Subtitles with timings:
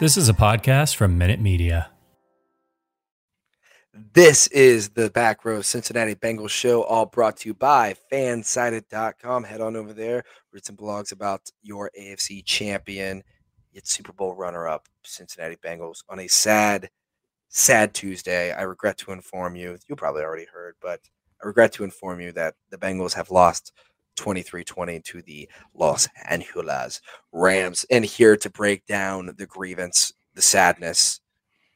[0.00, 1.90] This is a podcast from Minute Media.
[4.14, 9.44] This is the Back Row Cincinnati Bengals show, all brought to you by fansided.com.
[9.44, 10.24] Head on over there,
[10.54, 13.22] read some blogs about your AFC champion,
[13.72, 16.88] yet Super Bowl runner up, Cincinnati Bengals, on a sad,
[17.50, 18.52] sad Tuesday.
[18.52, 21.00] I regret to inform you, you probably already heard, but
[21.44, 23.72] I regret to inform you that the Bengals have lost
[24.20, 27.00] 23 20 to the Los Angeles
[27.32, 27.86] Rams.
[27.90, 31.20] And here to break down the grievance, the sadness,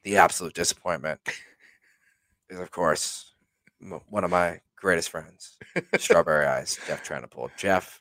[0.03, 1.19] the absolute disappointment
[2.51, 3.33] is, of course,
[4.09, 5.57] one of my greatest friends,
[5.97, 7.49] Strawberry Ice, Jeff Trentapole.
[7.57, 7.99] Jeff,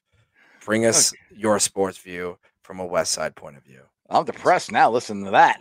[0.63, 1.41] bring us okay.
[1.41, 3.81] your sports view from a West Side point of view.
[4.11, 4.91] I'm depressed now.
[4.91, 5.59] Listen to that.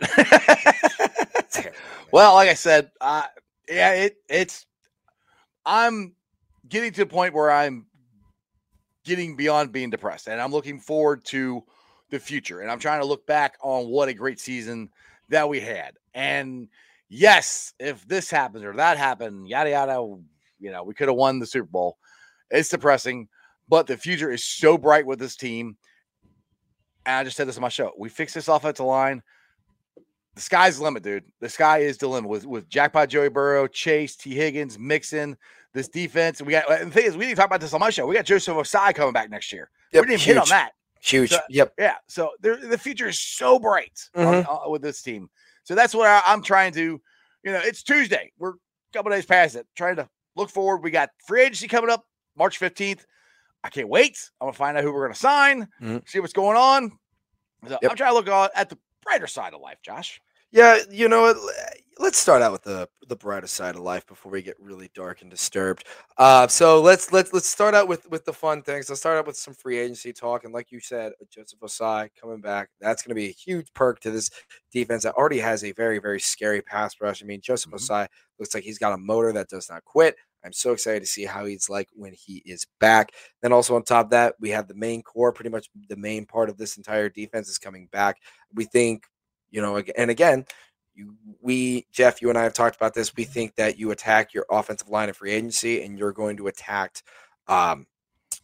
[2.12, 3.22] well, like I said, uh,
[3.66, 4.66] yeah, it it's.
[5.64, 6.14] I'm
[6.68, 7.86] getting to the point where I'm
[9.04, 11.62] getting beyond being depressed, and I'm looking forward to
[12.10, 12.60] the future.
[12.60, 14.90] And I'm trying to look back on what a great season
[15.28, 15.94] that we had.
[16.14, 16.68] And
[17.08, 20.16] yes, if this happens or that happened, yada yada,
[20.58, 21.98] you know, we could have won the Super Bowl.
[22.50, 23.28] It's depressing,
[23.68, 25.76] but the future is so bright with this team.
[27.06, 27.92] And I just said this on my show.
[27.98, 29.22] We fix this offensive line.
[30.34, 31.24] The sky's the limit, dude.
[31.40, 35.36] The sky is the limit with with Jackpot Joey Burrow, Chase, Tee Higgins, Mixon,
[35.74, 36.40] this defense.
[36.40, 38.06] We got and the thing is, we didn't talk about this on my show.
[38.06, 39.70] We got Joseph Ossai coming back next year.
[39.92, 40.72] Yep, we didn't huge, hit on that.
[41.00, 41.30] Huge.
[41.30, 41.74] So, yep.
[41.78, 41.96] Yeah.
[42.08, 44.48] So the future is so bright mm-hmm.
[44.48, 45.28] on, uh, with this team.
[45.64, 47.00] So that's what I, am trying to
[47.44, 48.32] you know, it's Tuesday.
[48.38, 48.54] We're a
[48.92, 49.66] couple days past it.
[49.76, 50.82] Trying to look forward.
[50.82, 53.04] We got free agency coming up March 15th.
[53.62, 54.18] I can't wait.
[54.40, 55.98] I'm gonna find out who we're gonna sign, mm-hmm.
[56.06, 56.90] see what's going on.
[57.66, 57.90] So yep.
[57.90, 60.20] I'm trying to look at the brighter side of life, Josh.
[60.50, 61.34] Yeah, you know?
[61.98, 65.22] Let's start out with the the brighter side of life before we get really dark
[65.22, 65.84] and disturbed.
[66.18, 68.88] Uh, so let's let's let's start out with with the fun things.
[68.88, 70.44] Let's start out with some free agency talk.
[70.44, 72.70] And like you said, Joseph Ossai coming back.
[72.80, 74.30] That's going to be a huge perk to this
[74.72, 77.22] defense that already has a very very scary pass rush.
[77.22, 77.92] I mean, Joseph mm-hmm.
[77.92, 78.08] Ossai
[78.40, 80.16] looks like he's got a motor that does not quit.
[80.44, 83.12] I'm so excited to see how he's like when he is back.
[83.40, 85.32] Then also on top of that, we have the main core.
[85.32, 88.18] Pretty much the main part of this entire defense is coming back.
[88.52, 89.04] We think
[89.54, 90.44] you know, and again,
[90.94, 93.14] you, we, Jeff, you and I have talked about this.
[93.16, 96.46] We think that you attack your offensive line of free agency, and you're going to
[96.46, 97.02] attack,
[97.48, 97.86] um,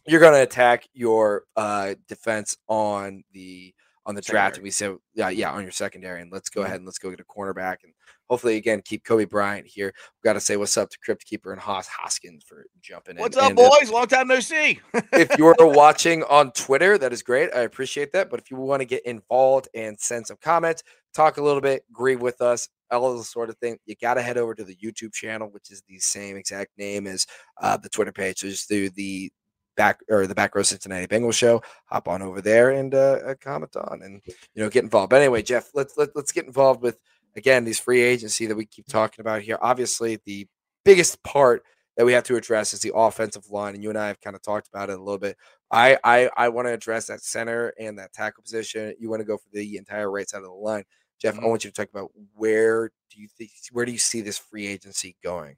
[0.05, 3.73] you're going to attack your uh, defense on the
[4.05, 4.41] on the secondary.
[4.41, 4.57] draft.
[4.57, 6.67] And we said, yeah, yeah, on your secondary, and let's go mm-hmm.
[6.67, 7.93] ahead and let's go get a cornerback, and
[8.31, 9.93] hopefully, again, keep Kobe Bryant here.
[9.95, 13.35] We got to say what's up to Crypt Keeper and Haas Hoskins for jumping what's
[13.35, 13.43] in.
[13.43, 13.89] What's up, boys?
[13.89, 14.79] If, Long time no see.
[15.11, 17.53] if you're watching on Twitter, that is great.
[17.53, 18.29] I appreciate that.
[18.29, 20.81] But if you want to get involved and send some comments,
[21.13, 24.21] talk a little bit, agree with us, all the sort of thing, you got to
[24.21, 27.25] head over to the YouTube channel, which is the same exact name as
[27.61, 28.39] uh, the Twitter page.
[28.39, 29.31] So just do the
[29.77, 31.61] back or the back row Cincinnati Bengals show.
[31.85, 35.09] Hop on over there and uh, uh, comment on and you know get involved.
[35.09, 36.99] But anyway, Jeff, let's let, let's get involved with
[37.35, 39.57] again these free agency that we keep talking about here.
[39.61, 40.47] Obviously, the
[40.83, 41.63] biggest part
[41.97, 44.35] that we have to address is the offensive line, and you and I have kind
[44.35, 45.37] of talked about it a little bit.
[45.71, 48.93] I I, I want to address that center and that tackle position.
[48.99, 50.83] You want to go for the entire right side of the line.
[51.21, 51.45] Jeff, mm-hmm.
[51.45, 54.37] I want you to talk about where do you think where do you see this
[54.37, 55.55] free agency going?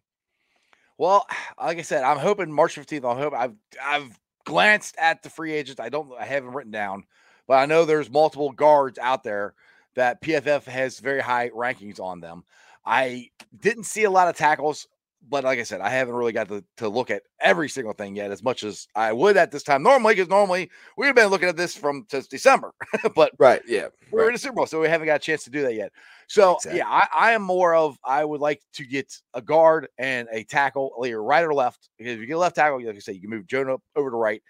[0.97, 1.25] Well,
[1.61, 3.05] like I said, I'm hoping March 15th.
[3.05, 5.79] I hope I've I've glanced at the free agents.
[5.79, 7.05] I don't I haven't written down,
[7.47, 9.53] but I know there's multiple guards out there
[9.95, 12.43] that PFF has very high rankings on them.
[12.85, 14.87] I didn't see a lot of tackles
[15.29, 18.15] but like I said, I haven't really got to, to look at every single thing
[18.15, 21.49] yet as much as I would at this time normally, because normally we've been looking
[21.49, 22.73] at this from since December.
[23.15, 24.27] but right, yeah, we're right.
[24.27, 25.91] in the Super Bowl, so we haven't got a chance to do that yet.
[26.27, 26.79] So exactly.
[26.79, 30.43] yeah, I, I, am more of I would like to get a guard and a
[30.43, 31.89] tackle, either right or left.
[31.97, 34.09] Because if you get a left tackle, like I say, you can move Jonah over
[34.09, 34.41] to right.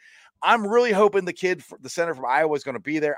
[0.42, 3.18] I'm really hoping the kid, the center from Iowa, is going to be there.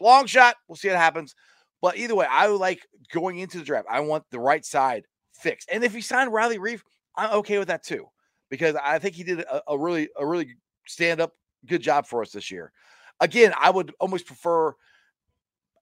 [0.00, 0.56] Long shot.
[0.68, 1.34] We'll see what happens.
[1.82, 3.86] But either way, I would like going into the draft.
[3.90, 5.04] I want the right side
[5.36, 5.68] fixed.
[5.72, 6.80] And if he signed Riley Reiff,
[7.16, 8.06] I'm okay with that too,
[8.50, 11.32] because I think he did a, a really, a really stand up
[11.66, 12.72] good job for us this year.
[13.20, 14.74] Again, I would almost prefer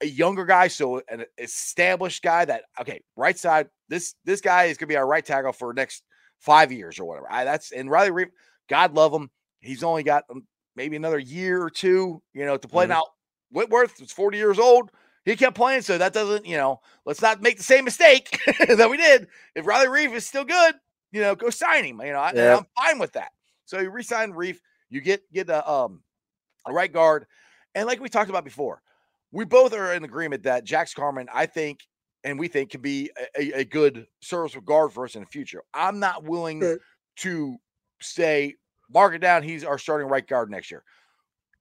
[0.00, 3.68] a younger guy, so an established guy that okay, right side.
[3.88, 6.04] This this guy is gonna be our right tackle for next
[6.38, 7.26] five years or whatever.
[7.30, 8.30] I, that's and Riley Reiff,
[8.68, 9.30] God love him.
[9.60, 10.46] He's only got um,
[10.76, 12.84] maybe another year or two, you know, to play.
[12.84, 12.92] Mm-hmm.
[12.92, 13.04] Now
[13.50, 14.90] Whitworth is 40 years old.
[15.24, 18.38] He kept playing, so that doesn't, you know, let's not make the same mistake
[18.68, 19.26] that we did.
[19.54, 20.74] If Riley Reiff is still good,
[21.12, 22.00] you know, go sign him.
[22.04, 23.30] You know, I, am fine with that.
[23.64, 24.58] So you resign Reiff,
[24.90, 26.02] you get get a um
[26.66, 27.26] a right guard,
[27.74, 28.82] and like we talked about before,
[29.32, 31.80] we both are in agreement that Jax Carman, I think,
[32.24, 35.62] and we think can be a, a good serviceable guard for us in the future.
[35.72, 36.80] I'm not willing Good.
[37.18, 37.56] to
[38.00, 38.54] say
[38.92, 39.42] mark it down.
[39.42, 40.82] He's our starting right guard next year.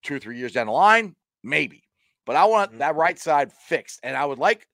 [0.04, 1.83] Two or three years down the line, maybe.
[2.26, 2.80] But I want mm-hmm.
[2.80, 4.00] that right side fixed.
[4.04, 4.68] And I would like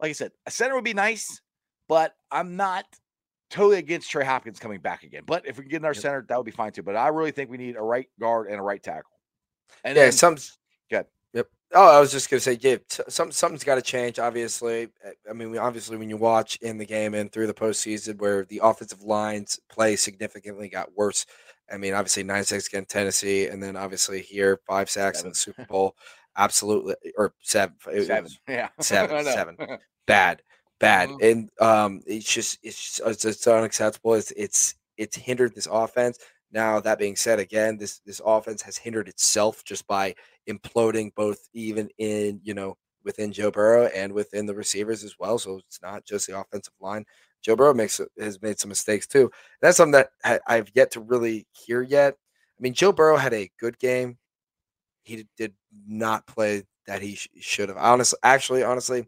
[0.00, 1.40] like I said, a center would be nice,
[1.88, 2.84] but I'm not
[3.50, 5.22] totally against Trey Hopkins coming back again.
[5.26, 6.02] But if we can get another yep.
[6.02, 6.82] center, that would be fine too.
[6.82, 9.10] But I really think we need a right guard and a right tackle.
[9.84, 10.36] And yeah, then, some
[10.90, 11.06] good.
[11.32, 11.48] Yep.
[11.74, 12.76] Oh, I was just gonna say, yeah,
[13.08, 14.18] some something's got to change.
[14.18, 17.54] Obviously, eh, I mean, we, obviously, when you watch in the game and through the
[17.54, 21.26] postseason, where the offensive lines play significantly got worse.
[21.70, 25.28] I mean, obviously, nine six against Tennessee, and then obviously here five sacks seven.
[25.28, 25.96] in the Super Bowl.
[26.36, 29.56] Absolutely, or seven, seven, yeah, seven, seven.
[30.06, 30.42] Bad,
[30.78, 31.24] bad, mm-hmm.
[31.24, 34.14] and um, it's just it's just, it's unacceptable.
[34.14, 36.18] It's it's it's hindered this offense.
[36.52, 40.14] Now that being said, again, this this offense has hindered itself just by
[40.48, 45.38] imploding both even in you know within Joe Burrow and within the receivers as well.
[45.38, 47.04] So it's not just the offensive line.
[47.42, 49.30] Joe Burrow makes has made some mistakes too.
[49.62, 52.14] That's something that I've yet to really hear yet.
[52.14, 54.18] I mean, Joe Burrow had a good game.
[55.06, 55.54] He did
[55.86, 57.78] not play that he sh- should have.
[57.78, 59.06] Honestly, actually, honestly,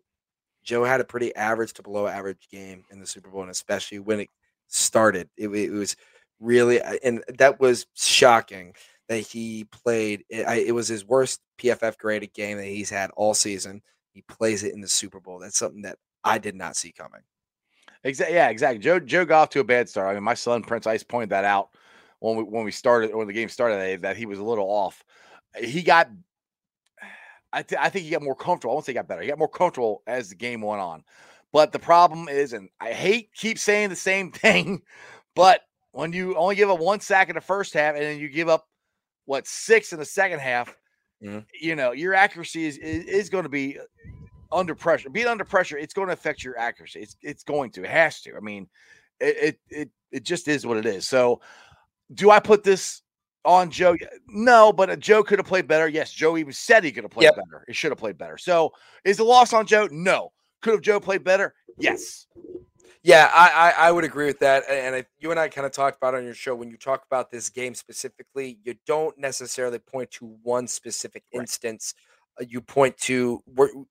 [0.62, 3.98] Joe had a pretty average to below average game in the Super Bowl, and especially
[3.98, 4.28] when it
[4.68, 5.96] started, it, it was
[6.40, 8.74] really, uh, and that was shocking
[9.08, 10.24] that he played.
[10.28, 13.82] It, I, it was his worst PFF graded game that he's had all season.
[14.12, 15.38] He plays it in the Super Bowl.
[15.38, 17.22] That's something that I did not see coming.
[18.04, 18.36] Exactly.
[18.36, 18.78] Yeah, exactly.
[18.78, 20.10] Joe Joe got off to a bad start.
[20.10, 21.70] I mean, my son Prince Ice pointed that out
[22.20, 25.02] when we when we started when the game started that he was a little off.
[25.58, 26.08] He got
[27.52, 28.72] I, th- I think he got more comfortable.
[28.72, 29.22] I won't say he got better.
[29.22, 31.02] He got more comfortable as the game went on.
[31.52, 34.82] But the problem is, and I hate keep saying the same thing,
[35.34, 35.62] but
[35.92, 38.48] when you only give up one sack in the first half and then you give
[38.48, 38.68] up
[39.24, 40.76] what six in the second half,
[41.22, 41.40] mm-hmm.
[41.60, 43.78] you know your accuracy is, is, is going to be
[44.52, 45.08] under pressure.
[45.08, 47.00] Being under pressure, it's going to affect your accuracy.
[47.00, 47.84] It's it's going to.
[47.84, 48.36] It has to.
[48.36, 48.68] I mean,
[49.20, 51.08] it it it, it just is what it is.
[51.08, 51.40] So,
[52.12, 53.02] do I put this
[53.48, 53.96] on Joe?
[54.28, 55.88] No, but Joe could have played better.
[55.88, 57.36] Yes, Joe even said he could have played yep.
[57.36, 57.64] better.
[57.66, 58.36] He should have played better.
[58.36, 58.72] So
[59.04, 59.88] is the loss on Joe?
[59.90, 60.32] No.
[60.60, 61.54] Could have Joe played better?
[61.78, 62.26] Yes.
[63.02, 63.48] Yeah, I,
[63.78, 64.64] I, I would agree with that.
[64.68, 67.04] And I, you and I kind of talked about on your show when you talk
[67.06, 71.40] about this game specifically, you don't necessarily point to one specific right.
[71.40, 71.94] instance.
[72.38, 73.42] Uh, you point to,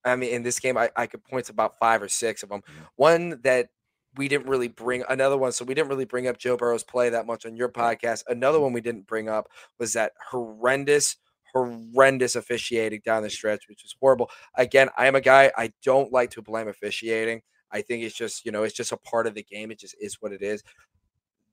[0.05, 2.49] I mean, in this game, I, I could point to about five or six of
[2.49, 2.61] them.
[2.61, 2.83] Mm-hmm.
[2.97, 3.69] One that
[4.17, 5.51] we didn't really bring another one.
[5.51, 8.23] So we didn't really bring up Joe Burrow's play that much on your podcast.
[8.27, 9.47] Another one we didn't bring up
[9.79, 11.17] was that horrendous,
[11.53, 14.29] horrendous officiating down the stretch, which was horrible.
[14.55, 17.41] Again, I am a guy I don't like to blame officiating.
[17.71, 19.71] I think it's just, you know, it's just a part of the game.
[19.71, 20.63] It just is what it is.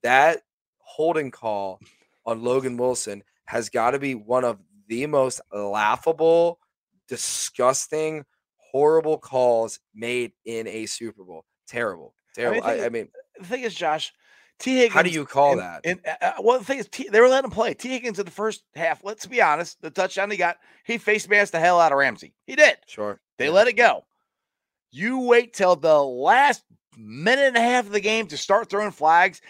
[0.03, 0.43] That
[0.79, 1.81] holding call
[2.27, 4.59] on Logan Wilson has got to be one of
[4.89, 6.59] the most laughable,
[7.09, 8.25] disgusting,
[8.57, 11.45] horrible calls made in a Super Bowl.
[11.67, 12.15] Terrible.
[12.35, 12.65] Terrible.
[12.65, 13.09] I mean, I, I mean,
[13.39, 14.13] the thing is, Josh,
[14.59, 14.95] Tee Higgins.
[14.95, 15.81] How do you call and, that?
[15.85, 17.75] And uh, uh, well, the thing is, T, they were letting him play.
[17.75, 19.03] Tee Higgins in the first half.
[19.05, 22.35] Let's be honest, the touchdown he got, he face masked the hell out of Ramsey.
[22.47, 22.77] He did.
[22.87, 23.21] Sure.
[23.39, 23.53] They yeah.
[23.53, 24.05] let it go.
[24.91, 26.63] You wait till the last
[26.97, 29.41] minute and a half of the game to start throwing flags.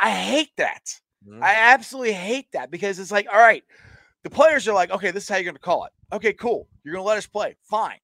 [0.00, 0.82] I hate that.
[1.26, 1.44] Mm-hmm.
[1.44, 3.62] I absolutely hate that because it's like, all right,
[4.24, 5.92] the players are like, okay, this is how you're going to call it.
[6.12, 6.66] Okay, cool.
[6.82, 7.56] You're going to let us play.
[7.62, 7.98] Fine.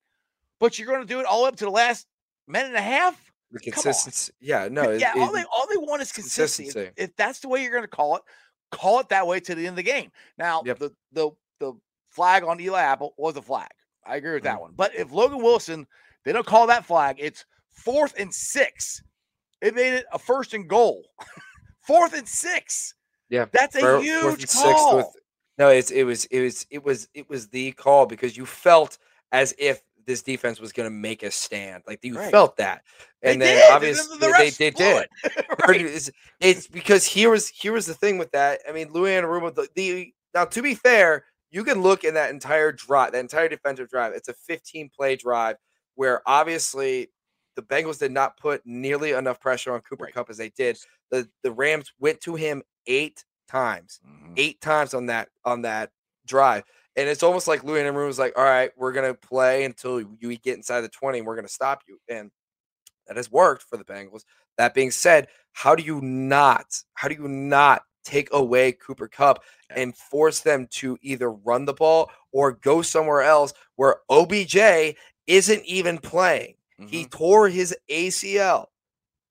[0.61, 2.07] But you're going to do it all up to the last
[2.47, 3.26] minute and a half?
[3.53, 4.33] The consistency.
[4.41, 4.91] Yeah, no.
[4.93, 6.65] yeah, it, all they all they want is consistency.
[6.65, 6.93] consistency.
[6.97, 8.23] If, if, that's the way you're going to call it,
[8.73, 10.11] call it that way to the end of the game.
[10.39, 10.79] Now, yep.
[10.79, 11.73] the the the
[12.11, 13.69] flag on Eli Apple was a flag.
[14.05, 14.63] I agree with that mm-hmm.
[14.63, 14.73] one.
[14.77, 15.87] But if Logan Wilson,
[16.25, 17.17] they don't call that flag.
[17.19, 19.03] It's fourth and six.
[19.61, 21.05] It made it a first and goal.
[21.87, 22.95] fourth and six.
[23.29, 24.99] Yeah, that's a huge call.
[24.99, 25.07] With,
[25.59, 28.99] no, it's it was it was it was it was the call because you felt
[29.33, 31.83] as if this defense was going to make a stand.
[31.87, 32.31] Like you right.
[32.31, 32.83] felt that,
[33.23, 33.73] and they then did.
[33.73, 35.09] obviously the they, they did.
[35.69, 35.81] right.
[35.81, 36.11] it's,
[36.41, 38.61] it's, because here was here was the thing with that.
[38.69, 39.55] I mean, Louis Anarumo.
[39.55, 43.49] The, the now to be fair, you can look in that entire drive, that entire
[43.49, 44.13] defensive drive.
[44.15, 45.57] It's a 15 play drive
[45.95, 47.11] where obviously
[47.57, 50.15] the Bengals did not put nearly enough pressure on Cooper right.
[50.15, 50.79] Kupp as they did.
[51.11, 54.35] The the Rams went to him eight times, mm-hmm.
[54.37, 55.91] eight times on that on that
[56.27, 56.65] drive.
[56.97, 60.01] And it's almost like Louis Anarumo was like, all right, we're going to play until
[60.01, 61.99] you get inside the 20 and we're going to stop you.
[62.09, 62.31] And
[63.07, 64.23] that has worked for the Bengals.
[64.57, 69.43] That being said, how do you not, how do you not take away Cooper Kupp
[69.71, 75.65] and force them to either run the ball or go somewhere else where OBJ isn't
[75.65, 76.55] even playing?
[76.81, 76.89] Mm-hmm.
[76.89, 78.67] He tore his ACL.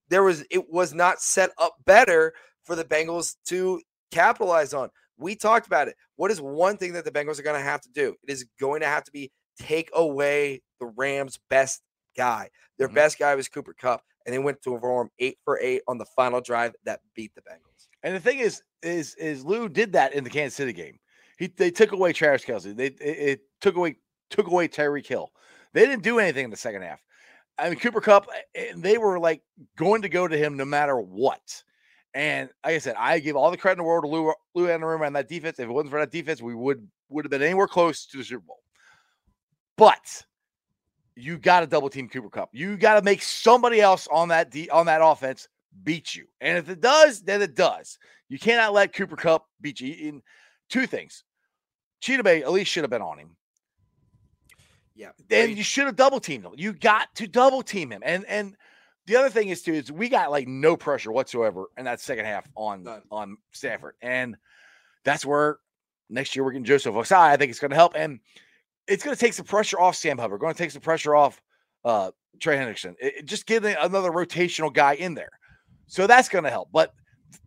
[0.10, 3.82] There was, it was not set up better for the Bengals to
[4.12, 4.90] capitalize on.
[5.18, 5.96] We talked about it.
[6.16, 8.16] What is one thing that the Bengals are going to have to do?
[8.24, 11.82] It is going to have to be take away the Rams' best
[12.18, 12.50] guy.
[12.78, 12.96] Their mm-hmm.
[12.96, 16.06] best guy was Cooper Kupp, and they went to perform eight for eight on the
[16.06, 17.88] final drive that beat the Bengals.
[18.04, 21.00] And the thing is, is is Lou did that in the Kansas City game.
[21.38, 22.76] He they took away Travis Kelce.
[22.76, 23.96] They it, it took away
[24.30, 25.32] took away Tyreek Hill.
[25.74, 27.02] They didn't do anything in the second half.
[27.58, 28.28] I mean, Cooper Kupp,
[28.76, 29.42] they were like
[29.78, 31.64] going to go to him no matter what.
[32.16, 34.68] And like I said, I give all the credit in the world to Lou, Lou
[34.68, 35.60] Anarumo and that defense.
[35.60, 38.24] If it wasn't for that defense, we would would have been anywhere close to the
[38.24, 38.64] Super Bowl.
[39.78, 40.24] But
[41.16, 42.50] you got to double team Cooper Kupp.
[42.54, 45.50] You got to make somebody else on that D, on that offense
[45.84, 46.26] beat you.
[46.40, 48.00] And if it does, then it does.
[48.30, 49.94] You cannot let Cooper Kupp beat you.
[49.94, 50.22] In
[50.70, 51.26] two things,
[52.02, 53.36] Chidobe at least should have been on him.
[54.96, 55.10] Yeah.
[55.28, 56.54] Then you should have double teamed him.
[56.56, 58.02] You got to double team him.
[58.06, 58.56] And and
[59.08, 62.26] the other thing is too is we got like no pressure whatsoever in that second
[62.26, 63.02] half on None.
[63.12, 63.96] on Stafford.
[64.02, 64.36] And
[65.04, 65.58] that's where
[66.10, 67.18] next year we're getting Joseph Ossai.
[67.18, 67.94] I think it's going to help.
[67.96, 68.20] And
[68.88, 70.40] it's going to take some pressure off Sam Hubbard.
[70.40, 71.42] Going to take some pressure off
[71.84, 72.96] uh, Trey Hendrickson.
[73.00, 75.32] It, it, just getting another rotational guy in there.
[75.88, 76.70] So that's going to help.
[76.72, 76.94] But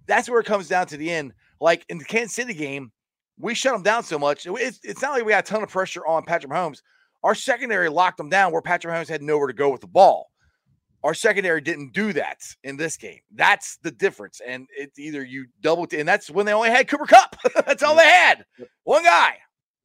[0.06, 1.32] that's where it comes down to the end.
[1.60, 2.92] Like in the Kansas City game,
[3.38, 4.46] we shut them down so much.
[4.46, 6.82] It's, it's not like we got a ton of pressure on Patrick Mahomes.
[7.24, 10.30] Our secondary locked them down where Patrick Mahomes had nowhere to go with the ball.
[11.04, 13.20] Our secondary didn't do that in this game.
[13.34, 14.40] That's the difference.
[14.44, 17.36] And it's either you double, t- and that's when they only had Cooper Kupp.
[17.66, 18.44] that's all they had.
[18.84, 19.36] One guy.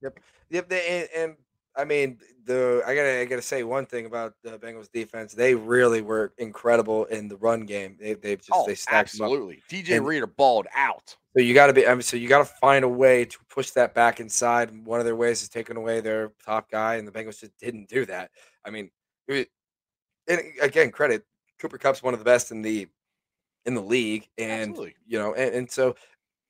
[0.01, 0.19] Yep.
[0.49, 0.69] Yep.
[0.69, 1.35] They, and, and
[1.75, 5.33] I mean, the I gotta I gotta say one thing about the Bengals defense.
[5.33, 7.97] They really were incredible in the run game.
[7.99, 9.61] They they just oh, they stacked absolutely.
[9.69, 11.15] DJ Reader balled out.
[11.35, 11.87] So you got to be.
[11.87, 14.85] I mean, so you got to find a way to push that back inside.
[14.85, 17.89] One of their ways is taking away their top guy, and the Bengals just didn't
[17.89, 18.29] do that.
[18.63, 18.91] I mean,
[19.27, 19.49] it,
[20.27, 21.23] and again, credit
[21.59, 22.87] Cooper Kupp's one of the best in the
[23.65, 24.95] in the league, and absolutely.
[25.07, 25.95] you know, and, and so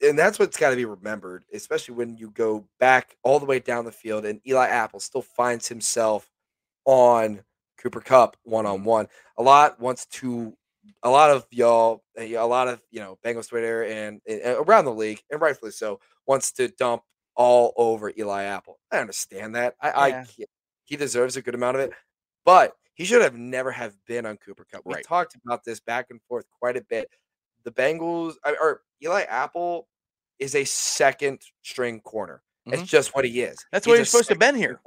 [0.04, 3.60] and that's what's got to be remembered, especially when you go back all the way
[3.60, 6.30] down the field and Eli Apple still finds himself
[6.86, 7.42] on
[7.78, 9.08] Cooper Kupp one on one.
[9.38, 10.54] A lot wants to,
[11.04, 14.94] a lot of y'all, a lot of you know Bengals Twitter and, and around the
[14.94, 17.04] league, and rightfully so, wants to dump
[17.36, 18.80] all over Eli Apple.
[18.92, 19.76] I understand that.
[19.82, 20.26] I, yeah.
[20.40, 20.46] I
[20.86, 21.92] he deserves a good amount of it,
[22.46, 24.82] but he should have never have been on Cooper Kupp.
[24.86, 25.06] We right.
[25.06, 27.10] talked about this back and forth quite a bit.
[27.64, 29.88] The Bengals or Eli Apple
[30.40, 32.42] is a second string corner.
[32.68, 32.82] Mm-hmm.
[32.82, 33.58] It's just what he is.
[33.72, 34.80] That's what he's supposed to have been here.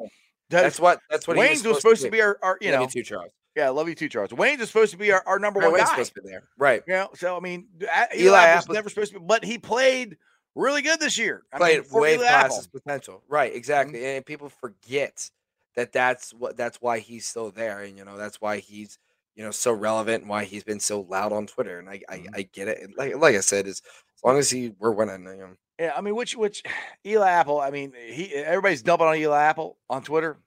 [0.48, 2.20] That's what that's what Waynes was supposed, to, be.
[2.20, 3.32] our, our you love know you too, Charles.
[3.56, 4.30] Yeah, love you too, Charles.
[4.30, 5.96] Waynes is supposed to be our, our number right, one Wayne's guy.
[5.96, 6.82] Supposed to be there, right?
[6.86, 10.16] You know, so I mean, Eli, Eli was never supposed to be, but he played
[10.54, 11.42] really good this year.
[11.52, 13.54] I played mean, way past his potential, right?
[13.54, 14.06] Exactly, mm-hmm.
[14.06, 15.28] and people forget
[15.76, 18.99] that that's what that's why he's still there, and you know that's why he's
[19.37, 21.78] you know so relevant and why he's been so loud on Twitter.
[21.78, 22.35] And I mm-hmm.
[22.35, 22.90] I, I, get it.
[22.97, 23.83] Like like I said, is
[24.16, 25.56] as long as he we're winning, you know.
[25.78, 26.62] Yeah, I mean, which which
[27.06, 27.61] Eli Apple.
[27.61, 30.38] I mean, he everybody's dumping on Eli Apple on Twitter.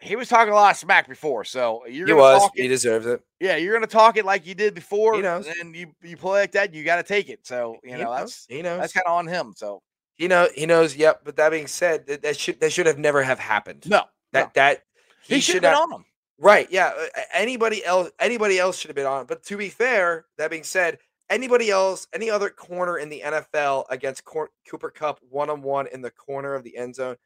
[0.00, 2.42] He was talking a lot of smack before, so you're he was.
[2.42, 3.20] Talk it, he deserves it.
[3.40, 5.16] Yeah, you're gonna talk it like you did before.
[5.16, 5.48] He knows.
[5.60, 7.44] And you you play like that, you got to take it.
[7.44, 9.54] So you know, know that's he knows that's kind of on him.
[9.56, 9.82] So
[10.14, 10.94] he know he knows.
[10.94, 11.22] Yep.
[11.24, 13.86] But that being said, that, that should that should have never have happened.
[13.90, 14.50] No, that no.
[14.54, 14.82] that
[15.24, 16.04] he, he should have been on him.
[16.38, 16.68] Right.
[16.70, 16.92] Yeah.
[16.96, 18.10] Uh, anybody else?
[18.20, 19.26] Anybody else should have been on.
[19.26, 23.84] But to be fair, that being said, anybody else, any other corner in the NFL
[23.90, 27.16] against Cor- Cooper Kupp one on one in the corner of the end zone,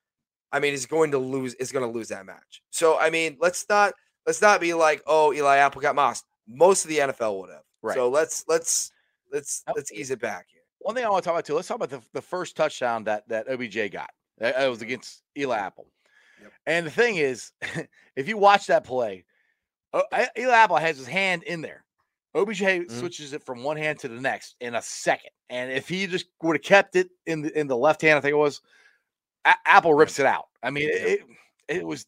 [0.51, 1.55] I mean, is going to lose.
[1.55, 2.63] Is going to lose that match.
[2.71, 3.95] So I mean, let's not
[4.27, 6.25] let's not be like, oh, Eli Apple got mossed.
[6.47, 7.63] Most of the NFL would have.
[7.83, 7.95] Right.
[7.95, 8.93] So let's let's
[9.31, 10.63] let's let's ease it back here.
[10.79, 11.55] One thing I want to talk about too.
[11.55, 14.11] Let's talk about the, the first touchdown that that OBJ got.
[14.39, 15.87] It was against Eli Apple.
[16.43, 16.53] Yep.
[16.67, 17.53] And the thing is,
[18.17, 19.25] if you watch that play,
[20.39, 21.85] Eli Apple has his hand in there.
[22.35, 22.99] OBJ mm-hmm.
[22.99, 26.27] switches it from one hand to the next in a second, and if he just
[26.43, 28.63] would have kept it in the in the left hand, I think it was,
[29.45, 30.47] a- Apple rips it out.
[30.63, 31.21] I mean, it
[31.69, 32.07] it was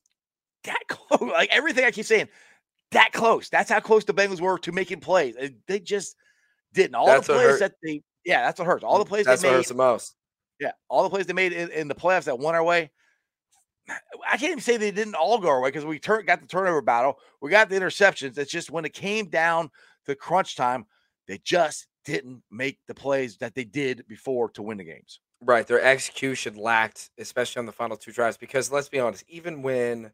[0.65, 1.31] that close.
[1.31, 2.29] Like everything I keep saying,
[2.93, 3.51] that close.
[3.51, 5.37] That's how close the Bengals were to making plays.
[5.67, 6.17] They just
[6.73, 6.95] didn't.
[6.95, 8.83] All that's the plays that they, yeah, that's what hurts.
[8.83, 10.17] All the plays that's they made, hurts the most.
[10.59, 12.91] Yeah, all the plays they made in, in the playoffs that won our way.
[13.89, 16.47] I can't even say they didn't all go our way because we turn, got the
[16.47, 18.39] turnover battle, we got the interceptions.
[18.39, 19.71] It's just when it came down
[20.07, 20.87] to crunch time,
[21.27, 25.21] they just didn't make the plays that they did before to win the games.
[25.41, 25.67] Right.
[25.67, 30.11] Their execution lacked, especially on the final two drives, because let's be honest, even when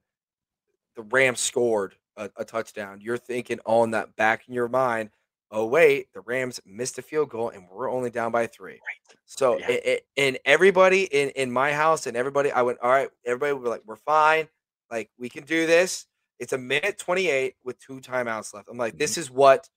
[0.96, 5.10] the Rams scored a, a touchdown, you're thinking on that back in your mind,
[5.50, 8.72] oh, wait, the Rams missed a field goal and we're only down by three.
[8.74, 9.18] Right.
[9.26, 9.70] So, yeah.
[9.70, 13.54] it, it, and everybody in, in my house and everybody, I went, all right, everybody
[13.54, 14.48] be like, we're fine.
[14.90, 16.06] Like, we can do this.
[16.38, 18.68] It's a minute 28 with two timeouts left.
[18.70, 18.98] I'm like, mm-hmm.
[18.98, 19.68] this is what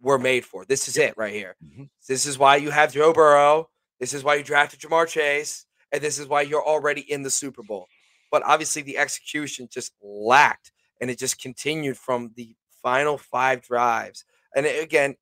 [0.00, 0.64] we're made for.
[0.64, 1.56] This is it right here.
[1.64, 1.84] Mm-hmm.
[2.08, 3.68] This is why you have Joe Burrow.
[4.00, 5.66] This is why you drafted Ja'Marr Chase.
[5.92, 7.86] And this is why you're already in the Super Bowl.
[8.30, 10.72] But obviously, the execution just lacked.
[11.00, 14.24] And it just continued from the final five drives.
[14.56, 15.16] And again,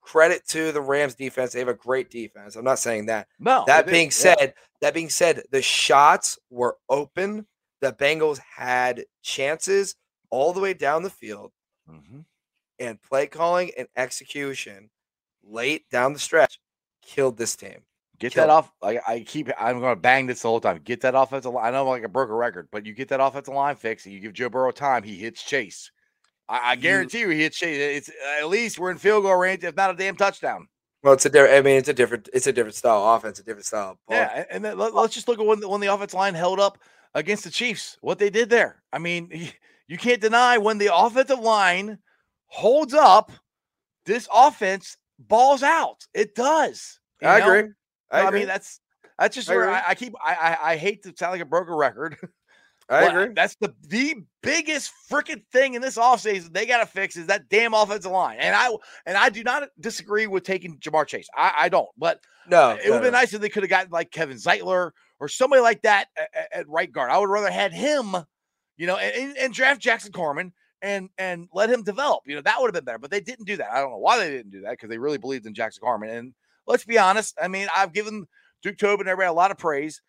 [0.00, 1.52] credit to the Rams defense.
[1.52, 2.56] They have a great defense.
[2.56, 3.28] I'm not saying that.
[3.38, 3.64] No.
[3.66, 4.50] That being said, yeah.
[4.80, 7.46] that being said, the shots were open.
[7.80, 9.94] The Bengals had chances
[10.30, 11.52] all the way down the field.
[11.90, 12.20] Mm-hmm
[12.78, 14.90] and play calling and execution
[15.42, 16.60] late down the stretch
[17.02, 17.82] killed this team.
[18.18, 18.48] Get killed.
[18.48, 18.72] that off.
[18.82, 20.80] Like I keep, I'm going to bang this the whole time.
[20.84, 21.66] Get that offensive line.
[21.66, 24.14] I know I'm like a broken record, but you get that offensive line fixed and
[24.14, 25.90] you give Joe Burrow time, he hits Chase.
[26.48, 28.08] I, I guarantee you, he hits Chase.
[28.08, 30.68] It's at least we're in field goal range, if not a damn touchdown.
[31.02, 31.54] Well, it's a different.
[31.54, 32.28] I mean, it's a different.
[32.32, 33.98] It's a different style offense, a different style.
[34.08, 34.16] Ball.
[34.16, 36.78] Yeah, and then let, us just look at when when the offense line held up
[37.14, 37.96] against the Chiefs.
[38.00, 38.82] What they did there.
[38.92, 39.30] I mean,
[39.88, 41.98] you can't deny when the offensive line
[42.46, 43.30] holds up,
[44.06, 46.04] this offense balls out.
[46.14, 46.98] It does.
[47.22, 47.46] I know?
[47.46, 47.72] agree.
[48.10, 48.80] I, I, mean, that's
[49.18, 50.14] that's just I where I, I, keep.
[50.24, 52.16] I, I I hate to sound like a broken record.
[52.88, 53.34] I agree.
[53.34, 57.48] That's the the biggest freaking thing in this offseason they got to fix is that
[57.48, 58.38] damn offensive line.
[58.40, 61.28] And I and I do not disagree with taking Ja'Marr Chase.
[61.36, 61.88] I, I don't.
[61.98, 63.00] But no, it would have no.
[63.02, 66.48] been nice if they could have gotten like Kevin Zeitler or somebody like that at,
[66.52, 67.10] at, right guard.
[67.10, 68.14] I would rather had him,
[68.76, 72.22] you know, and, and draft Jackson Carman and and let him develop.
[72.26, 72.98] You know, that would have been better.
[72.98, 73.70] But they didn't do that.
[73.70, 76.08] I don't know why they didn't do that because they really believed in Jackson Carman.
[76.08, 76.34] And
[76.66, 77.36] let's be honest.
[77.42, 78.26] I mean, I've given
[78.62, 80.00] Duke Tobin and everybody a lot of praise,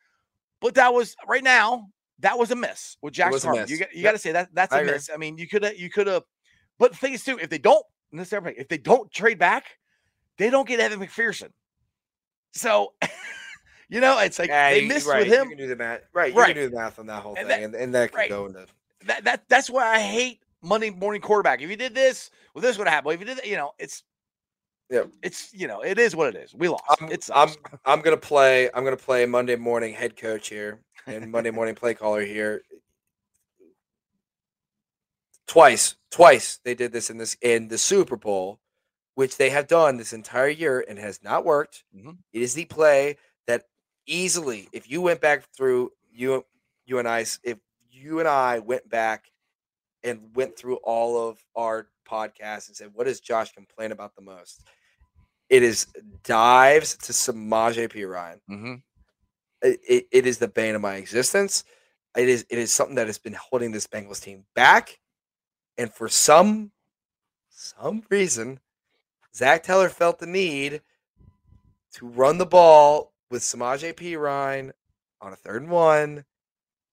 [0.61, 3.67] but that was right now that was a miss with Jackson Carman.
[3.67, 4.09] You, got, you yep.
[4.09, 5.09] got to say that that's a I miss.
[5.13, 6.23] I mean, you could have you could have,
[6.77, 9.65] but the thing is too, if they don't, if they don't trade back,
[10.37, 11.49] they don't get Evan McPherson.
[12.53, 12.93] So,
[13.89, 15.19] you know, it's like yeah, they missed right.
[15.19, 15.49] with him.
[15.49, 16.33] You can do the math, right?
[16.33, 16.55] You right.
[16.55, 18.29] can do the math on that whole and thing, that, and, and, that could right.
[18.29, 18.65] go into
[19.05, 19.23] that.
[19.23, 21.61] That that's why I hate Monday morning quarterback.
[21.61, 23.11] If you did this, well, this would happen.
[23.11, 24.03] If you did that, you know, it's
[24.89, 26.53] yeah, it's you know, it is what it is.
[26.55, 26.83] We lost.
[26.99, 27.49] I'm, it's I'm
[27.85, 28.69] I'm gonna play.
[28.73, 32.61] I'm gonna play Monday morning head coach here and Monday morning play caller here.
[35.47, 38.59] Twice, twice they did this in this in the Super Bowl,
[39.15, 41.83] which they have done this entire year and has not worked.
[41.95, 42.11] Mm-hmm.
[42.31, 43.63] It is the play that
[44.05, 46.45] easily, if you went back through you
[46.85, 47.57] you and I, if
[47.91, 49.31] you and I went back
[50.03, 54.21] and went through all of our podcasts and said, what does Josh complain about the
[54.21, 54.67] most?
[55.49, 55.87] It is
[56.23, 58.39] dives to Samaje Perine.
[58.49, 58.75] Mm-hmm.
[59.61, 61.63] It, it is the bane of my existence.
[62.15, 64.99] It is it is something that has been holding this Bengals team back,
[65.77, 66.71] and for some
[67.49, 68.59] some reason,
[69.35, 70.81] Zac Taylor felt the need
[71.93, 74.71] to run the ball with Samaje Perine
[75.21, 76.25] on a third and one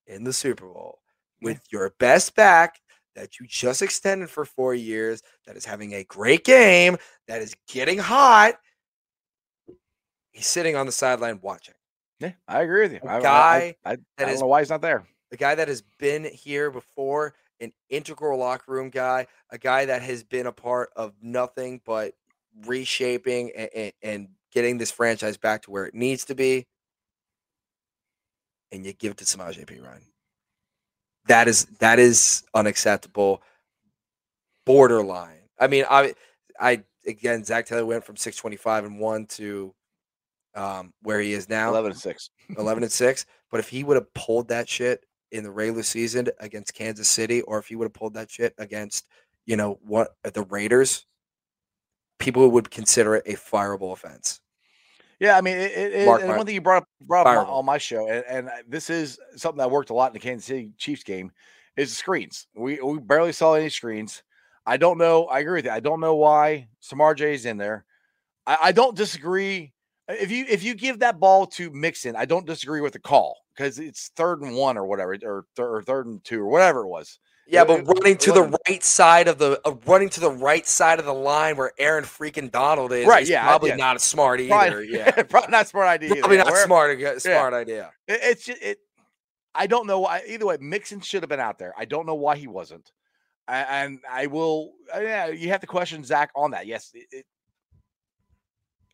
[0.06, 1.00] in the Super Bowl
[1.40, 2.80] with your best back
[3.14, 7.56] that you just extended for four years, that is having a great game, that is
[7.66, 8.58] getting hot.
[10.32, 11.74] He's sitting on the sideline watching.
[12.20, 13.00] Yeah, I agree with you.
[13.02, 15.06] A guy I, I, I, I don't is, know why he's not there.
[15.30, 20.02] The guy that has been here before, an integral locker room guy, a guy that
[20.02, 22.14] has been a part of nothing but
[22.64, 26.66] reshaping and, and, and getting this franchise back to where it needs to be.
[28.72, 30.00] And you give it to Samaje Perine.
[31.28, 33.42] that is that is unacceptable.
[34.64, 35.48] Borderline.
[35.58, 36.14] I mean, I
[36.58, 39.74] I again Zac Taylor went from 625 and one to
[40.56, 43.96] um, where he is now 11 and 6 11 and 6 but if he would
[43.96, 47.84] have pulled that shit in the regular season against Kansas City or if he would
[47.84, 49.06] have pulled that shit against
[49.44, 51.06] you know what the Raiders
[52.18, 54.40] people would consider it a fireable offense
[55.18, 57.78] yeah, I mean, it, it, and one thing you brought up, brought up on my
[57.78, 61.04] show, and, and, this is something that worked a lot in the Kansas City Chiefs
[61.04, 61.32] game,
[61.76, 62.46] is the screens.
[62.54, 64.22] We we barely saw any screens.
[64.66, 65.24] I don't know.
[65.26, 65.70] I agree with you.
[65.70, 67.84] I don't know why Samar is in there.
[68.46, 69.72] I, I don't disagree.
[70.08, 73.38] If you if you give that ball to Mixon, I don't disagree with the call
[73.56, 76.88] because it's third and one or whatever, or, or third and two or whatever it
[76.88, 77.18] was.
[77.48, 80.98] Yeah, but running to the right side of the uh, running to the right side
[80.98, 83.26] of the line where Aaron freaking Donald is, right?
[83.26, 83.76] Yeah, probably yeah.
[83.76, 84.48] not a smart either.
[84.48, 86.16] Probably, yeah, probably not smart idea.
[86.16, 86.44] Probably either.
[86.44, 87.20] not where, smart.
[87.20, 87.58] Smart yeah.
[87.58, 87.90] idea.
[88.08, 88.78] It, it's just, it.
[89.54, 90.22] I don't know why.
[90.26, 91.72] Either way, Mixon should have been out there.
[91.78, 92.90] I don't know why he wasn't.
[93.46, 94.72] And I will.
[94.92, 96.66] Uh, yeah, you have to question Zac on that.
[96.66, 96.92] Yes,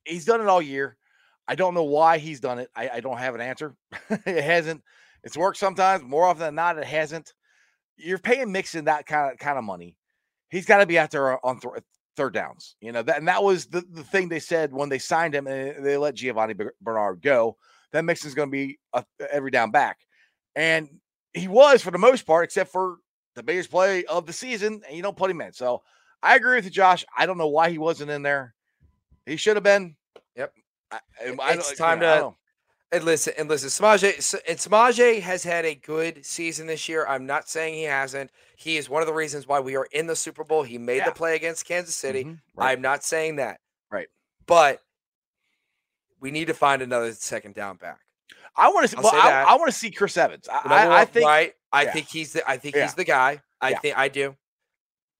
[0.04, 0.98] he's done it all year.
[1.48, 2.70] I don't know why he's done it.
[2.74, 3.74] I, I don't have an answer.
[4.10, 4.82] it hasn't.
[5.24, 6.04] It's worked sometimes.
[6.04, 7.32] More often than not, it hasn't
[7.96, 9.96] you're paying Mixon that kind of kind of money.
[10.50, 11.82] He's got to be out there on th-
[12.16, 12.76] third downs.
[12.80, 15.46] You know that, and that was the, the thing they said when they signed him
[15.46, 17.56] and they let Giovani Bernard go.
[17.92, 19.98] That Mixon's going to be a, every down back,
[20.56, 20.88] and
[21.34, 22.96] he was for the most part, except for
[23.34, 25.52] the biggest play of the season, and you don't put him in.
[25.52, 25.82] So
[26.22, 27.04] I agree with you, Josh.
[27.16, 28.54] I don't know why he wasn't in there.
[29.26, 29.96] He should have been.
[30.92, 30.98] I,
[31.40, 32.36] I, it's time you know, to
[32.92, 37.06] and listen, and listen, Samaje and Samaje has had a good season this year.
[37.06, 38.30] I'm not saying he hasn't.
[38.56, 40.62] He is one of the reasons why we are in the Super Bowl.
[40.62, 41.06] He made yeah.
[41.06, 42.24] the play against Kansas City.
[42.24, 42.34] Mm-hmm.
[42.54, 42.70] Right.
[42.70, 43.60] I'm not saying that.
[43.90, 44.08] Right.
[44.46, 44.80] But
[46.20, 48.00] we need to find another second down back.
[48.54, 49.00] I want to.
[49.00, 50.46] Well, I, I want to see Chris Evans.
[50.46, 51.26] I, I, I think.
[51.26, 51.54] Right.
[51.72, 51.92] I yeah.
[51.92, 52.48] think he's the.
[52.48, 52.82] I think yeah.
[52.82, 53.40] he's the guy.
[53.58, 54.36] I think I do.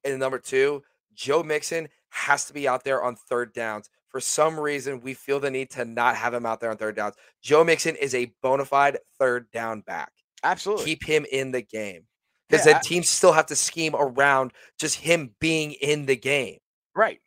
[0.05, 0.83] And number two,
[1.15, 3.89] Joe Mixon has to be out there on third downs.
[4.13, 6.97] For some reason, we feel the need to not have him out there on third
[6.97, 7.15] downs.
[7.43, 10.13] Joe Mixon is a bona fide third down back.
[10.45, 10.85] Absolutely.
[10.85, 12.03] Keep him in the game.
[12.49, 16.59] Because yeah, then teams still have to scheme around just him being in the game.
[16.95, 17.21] Right.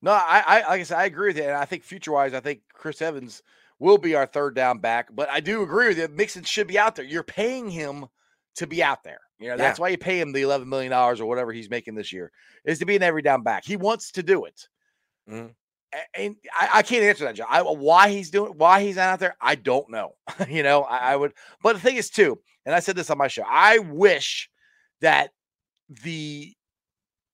[0.00, 1.44] No, I, I like I said, I agree with you.
[1.44, 3.42] And I think future wise, I think Chris Evans
[3.78, 5.08] will be our third down back.
[5.14, 6.08] But I do agree with you.
[6.08, 7.04] Mixon should be out there.
[7.04, 8.06] You're paying him
[8.56, 9.20] to be out there.
[9.38, 9.82] You know, that's yeah.
[9.82, 12.30] why you pay him the $11 million or whatever he's making this year,
[12.64, 13.64] is to be an every down back.
[13.64, 14.68] He wants to do it.
[15.28, 15.48] Mm-hmm.
[16.14, 17.46] And I, I, can't answer that, John.
[17.50, 20.14] I, why he's doing, why he's not out there, I don't know.
[20.48, 23.18] you know, I, I would, but the thing is, too, and I said this on
[23.18, 24.48] my show, I wish
[25.00, 25.30] that
[26.02, 26.52] the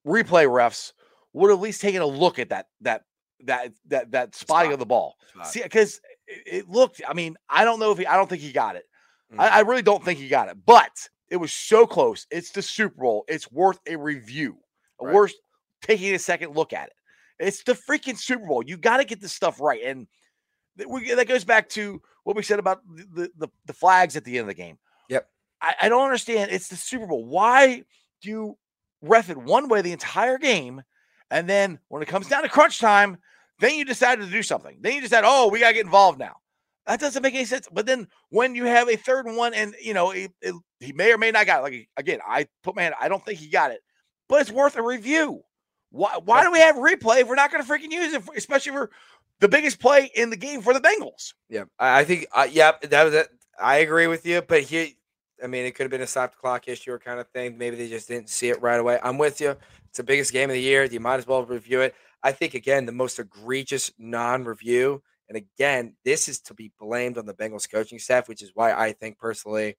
[0.06, 0.92] replay refs
[1.32, 3.02] would at least taken a look at that, that,
[3.44, 4.72] that, that, that spotting Spot.
[4.72, 5.16] of the ball.
[5.28, 5.46] Spot.
[5.46, 8.52] See, because it, looked, I mean, I don't know if he, I don't think he
[8.52, 8.84] got it.
[9.30, 9.40] Mm-hmm.
[9.40, 12.26] I, I really don't think he got it, but it was so close.
[12.30, 13.24] It's the Super Bowl.
[13.28, 14.56] It's worth a review,
[15.00, 15.14] right.
[15.14, 15.34] worth
[15.82, 16.92] taking a second look at it.
[17.38, 18.62] It's the freaking Super Bowl.
[18.64, 19.82] You got to get this stuff right.
[19.84, 20.06] And
[20.76, 24.42] that goes back to what we said about the, the, the flags at the end
[24.42, 24.78] of the game.
[25.08, 25.28] Yep.
[25.60, 26.50] I, I, don't understand.
[26.50, 27.24] It's the Super Bowl.
[27.24, 27.82] Why
[28.22, 28.58] do you
[29.02, 30.82] ref it one way the entire game?
[31.30, 33.18] And then when it comes down to crunch time,
[33.60, 34.78] then you decided to do something.
[34.80, 36.36] Then you decide, oh, we got to get involved now.
[36.86, 37.68] That doesn't make any sense.
[37.70, 41.12] But then when you have a third one and, you know, it, it, he may
[41.12, 41.62] or may not got it.
[41.62, 43.80] Like, again, I put my hand, I don't think he got it,
[44.28, 45.42] but it's worth a review.
[45.90, 48.34] Why, why do we have replay if we're not going to freaking use it, for,
[48.34, 48.90] especially for
[49.40, 51.34] the biggest play in the game for the Bengals?
[51.48, 53.28] Yeah, I think, uh, yeah, that was it.
[53.60, 54.88] I agree with you, but here,
[55.42, 57.56] I mean, it could have been a stop clock issue or kind of thing.
[57.56, 58.98] Maybe they just didn't see it right away.
[59.02, 59.56] I'm with you.
[59.88, 60.84] It's the biggest game of the year.
[60.84, 61.94] You might as well review it.
[62.22, 67.26] I think again, the most egregious non-review, and again, this is to be blamed on
[67.26, 69.76] the Bengals coaching staff, which is why I think personally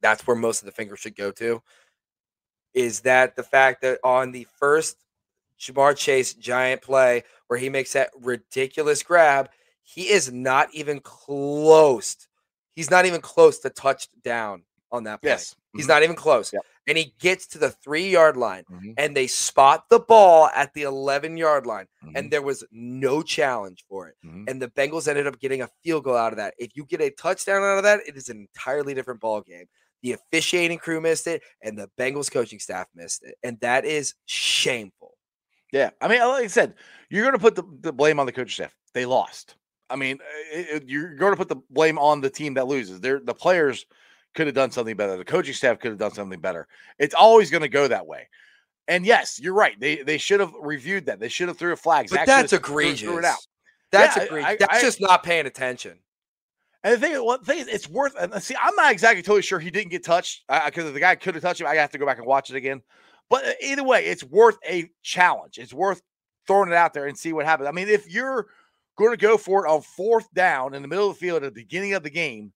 [0.00, 1.62] that's where most of the finger should go to
[2.74, 4.96] is that the fact that on the first
[5.62, 9.48] Ja'Marr Chase giant play where he makes that ridiculous grab,
[9.82, 12.16] he is not even close.
[12.74, 15.30] He's not even close to touchdown on that play.
[15.30, 15.54] Yes.
[15.74, 15.92] He's mm-hmm.
[15.92, 16.52] not even close.
[16.52, 16.62] Yep.
[16.88, 18.92] And he gets to the three yard line mm-hmm.
[18.96, 21.86] and they spot the ball at the 11 yard line.
[22.04, 22.16] Mm-hmm.
[22.16, 24.16] And there was no challenge for it.
[24.24, 24.44] Mm-hmm.
[24.48, 26.54] And the Bengals ended up getting a field goal out of that.
[26.58, 29.66] If you get a touchdown out of that, it is an entirely different ball game.
[30.02, 34.14] The officiating crew missed it, and the Bengals coaching staff missed it, and that is
[34.26, 35.01] shameful.
[35.72, 36.74] Yeah, I mean, like I said,
[37.08, 38.76] you're going to put the, the blame on the coaching staff.
[38.92, 39.56] They lost.
[39.88, 40.18] I mean,
[40.52, 43.00] it, it, you're going to put the blame on the team that loses.
[43.00, 43.86] They're, the players
[44.34, 45.16] could have done something better.
[45.16, 46.68] The coaching staff could have done something better.
[46.98, 48.28] It's always going to go that way.
[48.88, 49.78] And yes, you're right.
[49.78, 51.20] They they should have reviewed that.
[51.20, 52.08] They should have threw a flag.
[52.10, 53.02] But that's egregious.
[53.02, 53.38] Threw, it out.
[53.92, 54.50] That's yeah, egregious.
[54.50, 55.98] I, that's I, just not paying attention.
[56.82, 58.14] And the thing, one thing, it's worth.
[58.20, 61.14] And uh, see, I'm not exactly totally sure he didn't get touched because the guy
[61.14, 61.68] could have touched him.
[61.68, 62.82] I have to go back and watch it again.
[63.32, 65.56] But uh, either way, it's worth a challenge.
[65.56, 66.02] It's worth
[66.46, 67.66] throwing it out there and see what happens.
[67.66, 68.48] I mean, if you're
[68.98, 71.54] going to go for it on fourth down in the middle of the field at
[71.54, 72.52] the beginning of the game,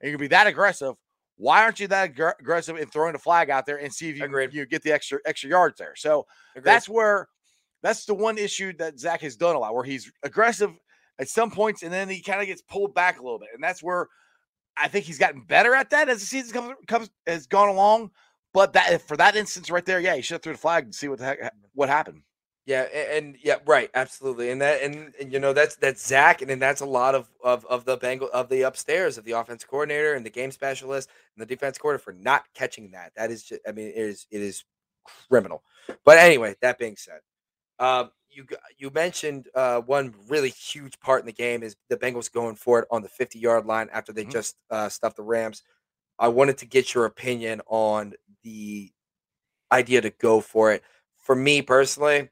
[0.00, 0.96] and you're going to be that aggressive,
[1.38, 4.18] why aren't you that ag- aggressive in throwing the flag out there and see if
[4.18, 4.52] you, Agreed.
[4.52, 5.96] you get the extra extra yards there?
[5.96, 6.64] So Agreed.
[6.64, 7.28] that's where
[7.82, 10.72] that's the one issue that Zac has done a lot, where he's aggressive
[11.18, 13.64] at some points, and then he kind of gets pulled back a little bit, and
[13.64, 14.08] that's where
[14.76, 18.10] I think he's gotten better at that as the season comes comes has gone along.
[18.54, 20.94] But that for that instance right there, yeah, he should have threw the flag and
[20.94, 22.22] see what the heck what happened.
[22.68, 26.42] Yeah, and, and yeah, right, absolutely, and that and, and, you know that's that's Zac,
[26.42, 29.32] and then that's a lot of of of the Bengal of the upstairs of the
[29.32, 33.12] offense coordinator and the game specialist and the defense coordinator for not catching that.
[33.16, 34.64] That is, just, I mean, it is it is
[35.30, 35.62] criminal.
[36.04, 37.20] But anyway, that being said,
[37.78, 42.30] um, you you mentioned uh, one really huge part in the game is the Bengals
[42.30, 44.32] going for it on the 50 yard line after they mm-hmm.
[44.32, 45.62] just uh, stuffed the Rams.
[46.18, 48.92] I wanted to get your opinion on the
[49.72, 50.82] idea to go for it.
[51.16, 52.30] For me personally,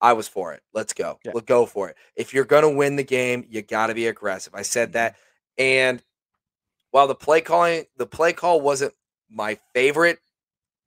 [0.00, 0.62] I was for it.
[0.72, 1.18] Let's go.
[1.24, 1.32] Yeah.
[1.34, 1.96] Let's go for it.
[2.16, 4.54] If you're going to win the game, you got to be aggressive.
[4.54, 4.94] I said mm-hmm.
[4.94, 5.16] that.
[5.58, 6.02] And
[6.90, 8.94] while the play calling, the play call wasn't
[9.30, 10.18] my favorite,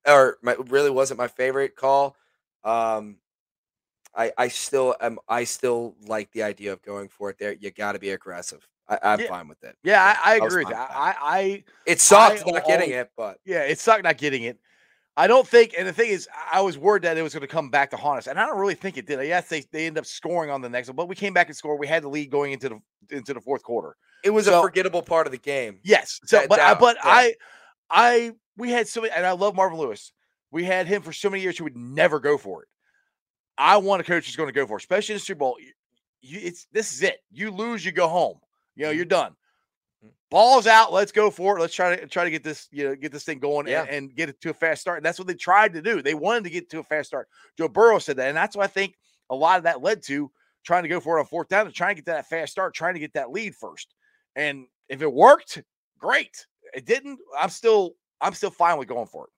[0.05, 2.15] or my, really wasn't my favorite call.
[2.63, 3.17] Um,
[4.15, 7.53] I I still am I still like the idea of going for it there.
[7.53, 8.67] You got to be aggressive.
[8.87, 9.27] I, am yeah.
[9.27, 9.75] fine with it.
[9.83, 10.65] Yeah, I, I agree.
[10.65, 14.43] I, I, I it sucks I, not getting it, but yeah, it sucked not getting
[14.43, 14.59] it.
[15.17, 17.47] I don't think, and the thing is, I was worried that it was going to
[17.47, 19.25] come back to haunt us, and I don't really think it did.
[19.25, 21.55] Yes, they they end up scoring on the next one, but we came back and
[21.55, 21.79] scored.
[21.79, 22.79] We had the lead going into the
[23.15, 23.95] into the fourth quarter.
[24.23, 25.79] It was so, a forgettable part of the game.
[25.83, 27.01] Yes, so that, but that, but yeah.
[27.05, 27.33] I
[27.89, 30.11] I we had so many, and I love Marvin Lewis.
[30.51, 32.67] We had him for so many years he would never go for it.
[33.57, 35.57] I want a coach who's going to go for, it, especially in the Super Bowl.
[36.21, 37.17] You, it's this is it.
[37.31, 38.39] You lose, you go home.
[38.75, 39.09] You know, you're mm-hmm.
[39.09, 39.35] done.
[40.29, 40.91] balls out.
[40.91, 41.61] Let's go for it.
[41.61, 43.81] Let's try to try to get this, you know, get this thing going Yeah.
[43.83, 44.97] and, and get it to a fast start.
[44.97, 46.01] And that's what they tried to do.
[46.01, 47.29] They wanted to get to a fast start.
[47.57, 48.95] Joe Burrow said that, and that's what I think
[49.29, 50.29] a lot of that led to
[50.63, 52.73] trying to go for it on fourth down, and trying to get that fast start,
[52.73, 53.93] trying to get that lead first.
[54.35, 55.63] And if it worked,
[55.97, 56.45] great.
[56.73, 57.19] It didn't.
[57.39, 59.31] I'm still, I'm still fine with going for it.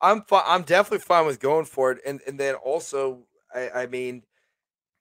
[0.00, 3.86] I'm fi- I'm definitely fine with going for it, and and then also, I, I
[3.86, 4.22] mean,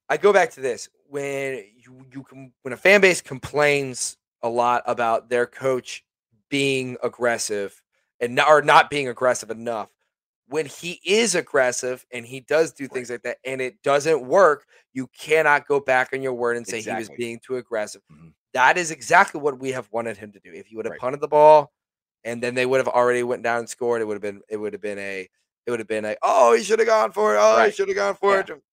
[0.09, 4.49] I go back to this when you you can when a fan base complains a
[4.49, 6.03] lot about their coach
[6.49, 7.79] being aggressive
[8.19, 9.89] and not, or not being aggressive enough.
[10.47, 14.65] When he is aggressive and he does do things like that, and it doesn't work,
[14.93, 18.01] you cannot go back on your word and say he was being too aggressive.
[18.11, 18.33] Mhm.
[18.53, 20.51] That is exactly what we have wanted him to do.
[20.51, 20.99] If he would have Right.
[20.99, 21.71] punted the ball,
[22.23, 24.57] and then they would have already went down and scored, it would have been it
[24.57, 25.29] would have been a
[25.65, 27.87] it would have been a oh he should have gone for it oh he should
[27.87, 28.39] have gone for Yeah.
[28.41, 28.63] it.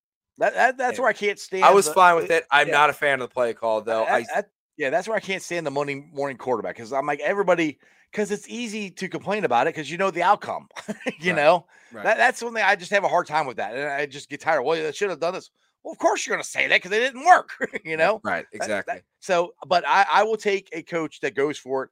[0.40, 1.64] That, that that's where I can't stand.
[1.64, 2.44] I was the- fine with it.
[2.50, 2.72] I'm yeah.
[2.74, 4.05] not a fan of the play call though.
[4.05, 4.44] I- I, I-
[4.76, 7.79] yeah, that's where I can't stand the morning morning quarterback because I'm like everybody
[8.11, 10.68] because it's easy to complain about it because you know the outcome.
[11.20, 12.03] you Right, know right.
[12.05, 14.40] that, that's something I just have a hard time with that, and I just get
[14.40, 14.62] tired.
[14.62, 15.50] Well, they should have done this.
[15.85, 17.50] Well, of course you're going to say that because it didn't work.
[17.85, 18.94] you know right exactly.
[18.94, 21.90] that- so, but I I will take a coach that goes for it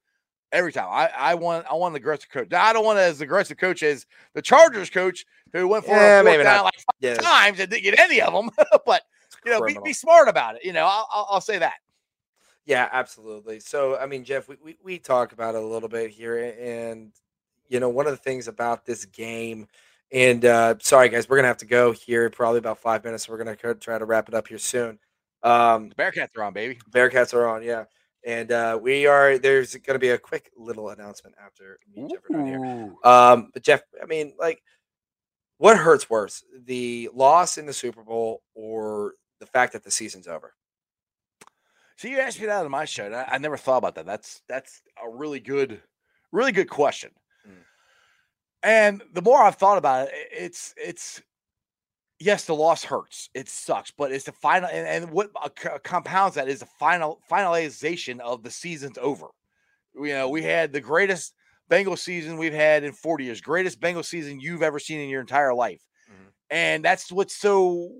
[0.53, 0.89] every time.
[0.89, 2.49] I I want I want an aggressive coach.
[2.51, 6.23] Now, I don't want as aggressive coach as the Chargers coach who went for Yeah,
[6.23, 8.51] maybe down like yeah, five times and didn't get any of them.
[8.87, 9.03] but
[9.45, 10.65] you know, be, be smart about it.
[10.65, 11.75] You know, I'll, I'll, I'll say that.
[12.69, 13.61] Yeah, absolutely.
[13.61, 16.55] So, I mean, Jeff, we, we, we talked about it a little bit here.
[16.61, 17.13] And,
[17.67, 19.67] you know, one of the things about this game,
[20.13, 23.27] and uh, sorry, guys, we're to have to go here probably about five minutes.
[23.27, 24.99] We're to try to wrap it up here soon.
[25.43, 26.79] Um, The Bearcats are on, baby.
[26.91, 27.85] Bearcats are on, yeah.
[28.29, 32.11] And uh, we are, there's going to be a quick little announcement after me and
[32.11, 32.95] Jeff are done here.
[33.03, 34.63] Um, but Jeff, I mean, like,
[35.57, 40.29] what hurts worse, the loss in the Super Bowl or the fact that the season's
[40.29, 40.53] over?
[41.97, 43.07] So you asked me that on my show.
[43.07, 44.05] And I, I never thought about that.
[44.05, 45.81] That's that's a really good,
[46.31, 47.13] really good question.
[47.49, 47.65] Mm.
[48.63, 51.23] And the more I've thought about it, it's it's
[52.19, 53.31] yes, the loss hurts.
[53.35, 55.49] It sucks, but it's the final and, and what uh,
[55.83, 59.27] compounds that is the final finalization of the season's over.
[59.95, 61.35] You know, we had the greatest
[61.69, 65.21] Bengal season we've had in 40 years, greatest Bengal season you've ever seen in your
[65.21, 65.83] entire life.
[66.11, 66.33] Mhm.
[66.51, 67.91] And that's what's so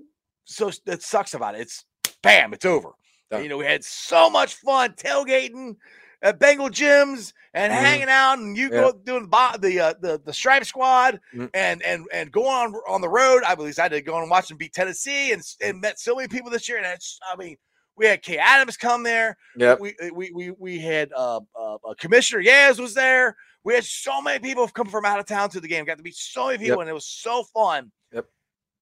[0.45, 1.61] so that sucks about it.
[1.61, 1.85] It's
[2.23, 2.91] bam, it's over.
[3.29, 3.43] Done.
[3.43, 5.75] You know, we had so much fun tailgating
[6.21, 7.77] at Bengal gyms and Mhm.
[7.77, 8.81] hanging out, and you Yeah.
[8.81, 11.49] go doing the the uh, the the stripe squad Mhm.
[11.53, 13.43] and and and going on on the road.
[13.43, 16.27] I believe I did go and watch them beat Tennessee and and met so many
[16.27, 16.77] people this year.
[16.77, 17.57] And it's, I mean,
[17.95, 19.37] we had Kay Adams come there.
[19.55, 23.35] Yeah, We we we we had uh, uh, uh, Commissioner Yaz was there.
[23.63, 25.83] We had so many people come from out of town to the game.
[25.85, 26.79] Got to meet so many people, Yep.
[26.81, 27.91] and it was so fun.
[28.13, 28.25] Yep.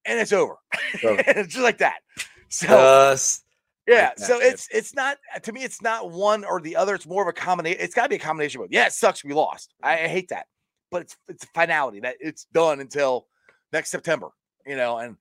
[0.06, 0.56] And it's over.
[0.94, 2.00] It's just like that.
[2.50, 3.44] So Just
[3.88, 5.64] yeah, that, so it's it's not uh, to me.
[5.64, 6.96] It's not one or the other.
[6.96, 7.80] It's more of a combination.
[7.82, 8.68] It's got to be a combination of.
[8.70, 9.74] Yeah, it sucks we lost.
[9.82, 10.48] I, I hate that,
[10.92, 13.28] but it's it's a finality that it's done until
[13.72, 14.30] next September.
[14.66, 15.16] You know, and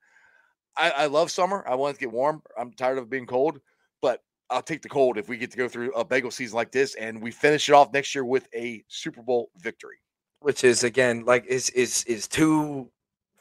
[0.76, 1.64] I, I love summer.
[1.68, 2.42] I want it to get warm.
[2.58, 3.60] I'm tired of being cold,
[4.02, 6.72] but I'll take the cold if we get to go through a bagel season like
[6.72, 9.96] this and we finish it off next year with a Super Bowl victory.
[10.40, 12.88] which is again like is is is two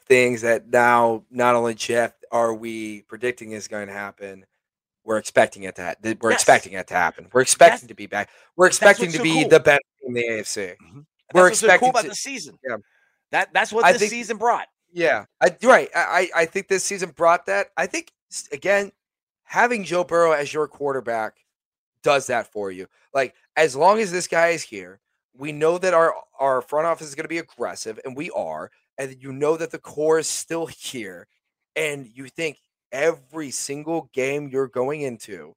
[0.06, 4.44] things that now not only Jeff are we predicting is going to happen,
[5.06, 6.40] we're expecting it to ha- we're Yes.
[6.40, 7.28] expecting it to happen.
[7.32, 8.28] We're expecting to be back.
[8.56, 9.48] We're expecting to so be cool.
[9.48, 10.76] the best in the AFC.
[10.76, 10.96] Mm-hmm.
[10.98, 12.58] That's We're what's so cool expecting about to- the season.
[12.68, 12.76] yeah.
[13.32, 14.68] That that's what I this think- season brought.
[14.92, 15.88] Yeah, I, right.
[15.94, 17.68] I I I think this season brought that.
[17.76, 18.12] I think
[18.52, 18.92] again
[19.44, 21.34] having Joe Burrow as your quarterback
[22.02, 22.86] does that for you.
[23.14, 25.00] Like as long as this guy is here,
[25.36, 28.70] we know that our our front office is going to be aggressive, and we are,
[28.96, 31.26] and you know that the core is still here,
[31.74, 32.58] and you think
[32.92, 35.54] every single game you're going into,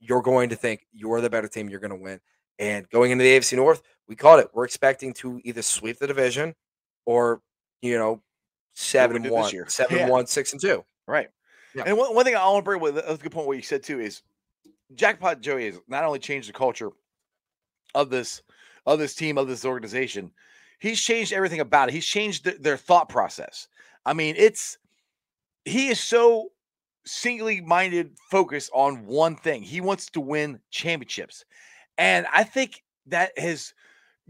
[0.00, 2.20] you're going to think you're the better team, you're going to win.
[2.58, 4.48] And going into the AFC North, we called it.
[4.52, 6.54] We're expecting to either sweep the division
[7.06, 7.40] or,
[7.80, 8.22] you know,
[8.74, 10.08] seven and one, seven Yeah.
[10.08, 10.84] one, six and two.
[11.06, 11.28] Right.
[11.74, 11.84] Yeah.
[11.86, 13.62] And one, one thing I want to bring with that's a good point what you
[13.62, 14.22] said too is
[14.94, 16.90] Jackpot Joey has not only changed the culture
[17.94, 18.42] of this
[18.86, 20.30] of this team of this organization,
[20.78, 21.92] he's changed everything about it.
[21.92, 23.68] He's changed th- their thought process.
[24.04, 24.78] I mean, it's
[25.64, 26.48] he is so
[27.04, 29.62] singly minded focused on one thing.
[29.62, 31.44] He wants to win championships.
[31.98, 33.74] And I think that has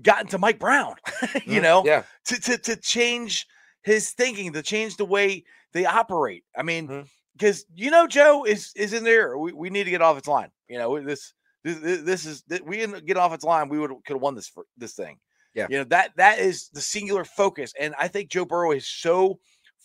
[0.00, 0.94] gotten to Mike Brown,
[1.46, 1.62] you Mhm.
[1.62, 2.02] know, Yeah.
[2.26, 3.46] to, to to change
[3.82, 6.44] his thinking, to change the way they operate.
[6.56, 9.36] I mean, because you know Joe is is in there.
[9.38, 10.50] We, we need to get off its line.
[10.68, 13.68] You know this this this is we didn't get off its line.
[13.68, 15.18] We would could have won this for this thing.
[15.54, 15.66] Yeah.
[15.68, 19.38] you know that that is the singular focus, and I think Joe Burrow is so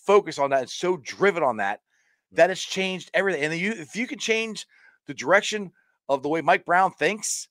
[0.08, 1.82] focused on that and so driven on that
[2.32, 3.44] that it's changed everything.
[3.44, 4.66] And you if you can change
[5.06, 5.72] the direction
[6.10, 7.50] of the way Mike Brown thinks,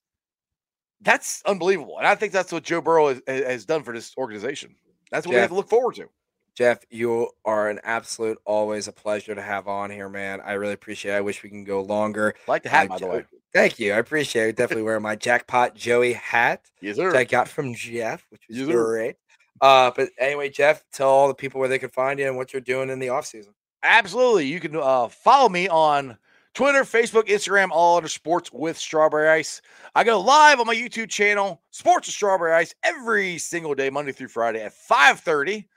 [1.03, 1.99] that's unbelievable.
[1.99, 4.75] And I think that's what Joe Burrow has, has done for this organization.
[5.11, 6.09] That's what Jeff, we have to look forward to.
[6.57, 10.41] Jeff, you are an absolute, always a pleasure to have on here, man.
[10.41, 11.17] I really appreciate it.
[11.17, 12.35] I wish we can go longer.
[12.49, 13.25] I like the hat, uh, by the way.
[13.53, 13.93] Thank you.
[13.93, 14.57] I appreciate it.
[14.57, 16.63] Definitely wearing my jackpot Joey hat.
[16.81, 17.15] Yes, sir.
[17.15, 19.17] I got from Jeff, which was yes, great.
[19.61, 22.53] Uh, but anyway, Jeff, tell all the people where they can find you and what
[22.53, 23.55] you're doing in the off season.
[23.83, 24.47] Absolutely.
[24.47, 26.19] You can uh, follow me on
[26.55, 29.61] Twitter, Facebook, Instagram, all under sports with strawberry ice.
[29.95, 34.13] I go live on my YouTube channel, Sports with Strawberry Ice, every single day, Monday
[34.13, 35.69] through Friday at 5:30.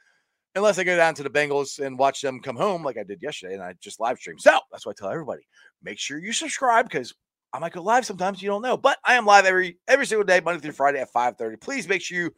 [0.55, 3.21] Unless I go down to the Bengals and watch them come home like I did
[3.21, 4.39] yesterday, and I just live stream.
[4.39, 5.41] So that's why I tell everybody:
[5.83, 7.13] make sure you subscribe because
[7.51, 8.41] I might go live sometimes.
[8.41, 11.11] You don't know, but I am live every every single day, Monday through Friday at
[11.11, 11.59] 5:30.
[11.59, 12.31] Please make sure you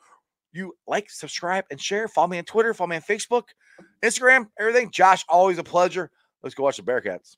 [0.54, 2.08] you like, subscribe, and share.
[2.08, 3.44] Follow me on Twitter, follow me on Facebook,
[4.04, 4.92] Instagram, everything.
[4.92, 6.12] Josh, always a pleasure.
[6.44, 7.38] Let's go watch the Bearcats.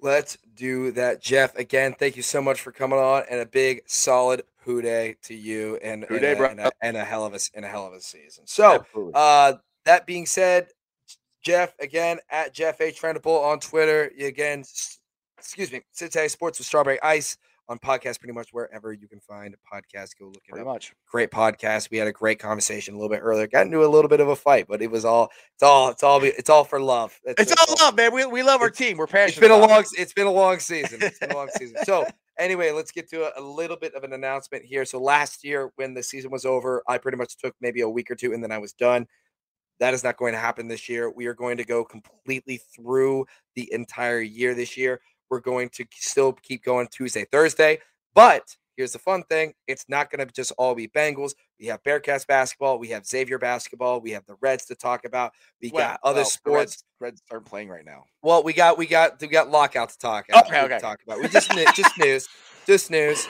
[0.00, 1.56] Let's do that, Jeff.
[1.56, 5.34] Again, thank you so much for coming on, and a big solid who Dey to
[5.34, 7.86] you, and and, day, a, and, a, and, a, hell of a and a hell
[7.86, 8.44] of a season.
[8.46, 10.68] So, uh, that being said,
[11.42, 13.00] Jeff again at Jeff H.
[13.00, 14.10] Trendable on Twitter.
[14.20, 14.64] Again,
[15.38, 17.36] excuse me, Cincinnati Sports with Strawberry Ice
[17.68, 20.10] on podcast pretty much wherever you can find a podcast.
[20.18, 20.66] Go look it pretty up.
[20.66, 21.90] Much great podcast.
[21.90, 23.46] We had a great conversation a little bit earlier.
[23.46, 26.02] Got into a little bit of a fight, but it was all it's all it's
[26.02, 27.18] all it's all for love.
[27.24, 28.12] It's, it's, all, all love, man.
[28.14, 28.96] We, we love our team.
[28.96, 29.28] We're passionate.
[29.28, 29.88] It's been a long it.
[29.96, 30.98] it's been a long season.
[31.02, 31.76] It's been a long season.
[31.84, 32.06] So
[32.38, 34.84] anyway, let's get to a, a, little bit of an announcement here.
[34.84, 38.10] So last year when the season was over, I pretty much took maybe a week
[38.10, 39.06] or two and then I was done.
[39.80, 41.10] That is not going to happen this year.
[41.10, 45.00] We are going to go completely through the entire year this year.
[45.32, 47.78] We're going to still keep going Tuesday, Thursday.
[48.14, 51.32] But here's the fun thing it's not going to just all be Bengals.
[51.58, 52.78] We have Bearcats basketball.
[52.78, 54.02] We have Xavier basketball.
[54.02, 55.32] We have the Reds to talk about.
[55.62, 56.84] We well, got other well, sports.
[57.00, 58.04] Reds, Reds, aren't playing right now.
[58.20, 60.28] Well, we got we got we got lockout to talk.
[60.28, 60.78] About, okay, okay.
[60.78, 61.18] talk about.
[61.18, 62.28] We just just news,
[62.66, 63.26] just news.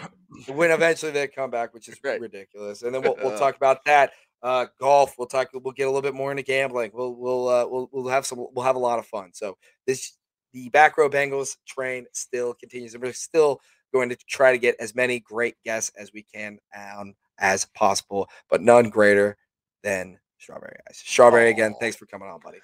[0.48, 2.20] When eventually they come back, which is right.
[2.20, 4.10] ridiculous, and then we'll we'll talk about that.
[4.42, 5.14] Uh, golf.
[5.18, 5.50] We'll talk.
[5.54, 6.90] We'll get a little bit more into gambling.
[6.92, 8.44] We'll we'll uh, we'll we'll have some.
[8.52, 9.30] We'll have a lot of fun.
[9.34, 10.14] So this
[10.52, 13.60] the back row Bengals train still continues, and we're still
[13.92, 18.28] going to try to get as many great guests as we can on as possible,
[18.48, 19.36] but none greater
[19.82, 21.02] than Strawberry Ice.
[21.04, 22.58] Strawberry, again, thanks for coming on, buddy.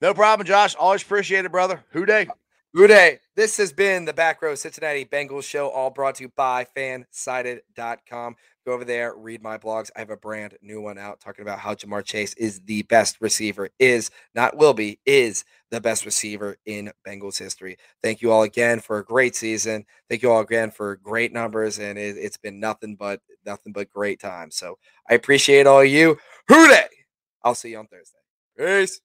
[0.00, 0.74] No problem, Josh.
[0.76, 1.82] Always appreciate it, brother.
[1.90, 2.28] Who Dey?
[2.76, 2.86] Who?
[3.34, 8.36] This has been the Back Row Cincinnati Bengals show, all brought to you by fansided.com.
[8.66, 9.90] Go over there, read my blogs.
[9.96, 13.16] I have a brand new one out talking about how Ja'Marr Chase is the best
[13.22, 17.78] receiver, is not will be, is the best receiver in Bengals history.
[18.02, 19.86] Thank you all again for a great season.
[20.10, 23.88] Thank you all again for great numbers, and it, has been nothing but nothing but
[23.88, 24.50] great time.
[24.50, 24.76] So
[25.08, 26.18] I appreciate all you.
[26.48, 26.88] Who Dey?
[27.42, 28.18] I'll see you on Thursday.
[28.58, 29.00] Peace.